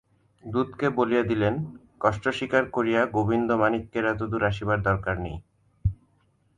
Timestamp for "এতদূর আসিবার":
4.05-4.79